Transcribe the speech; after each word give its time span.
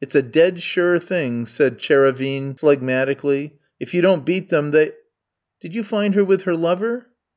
"It's 0.00 0.14
a 0.14 0.22
dead 0.22 0.62
sure 0.62 1.00
thing," 1.00 1.44
said 1.44 1.78
Tchérévine 1.78 2.56
phlegmatically; 2.56 3.54
"if 3.80 3.94
you 3.94 4.00
don't 4.00 4.24
beat 4.24 4.48
them 4.48 4.70
they 4.70 4.92
Did 5.60 5.74
you 5.74 5.82
find 5.82 6.14
her 6.14 6.24
with 6.24 6.42
her 6.42 6.54
lover?" 6.54 7.08